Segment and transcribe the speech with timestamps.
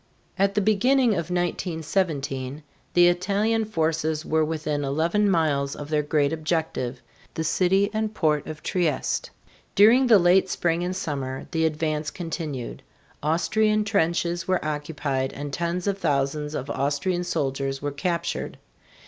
[0.35, 2.63] At the beginning of 1917
[2.95, 7.03] the Italian forces were within eleven miles of their great objective,
[7.35, 9.29] the city and port of Trieste.
[9.75, 12.81] During the late spring and summer the advance continued.
[13.21, 18.57] Austrian trenches were occupied and tens of thousands of Austrian soldiers were captured.